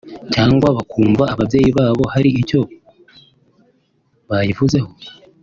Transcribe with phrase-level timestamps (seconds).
[0.33, 2.59] cyangwa bakumva ababyeyi babo hari icyo
[4.29, 4.89] bayivuze ho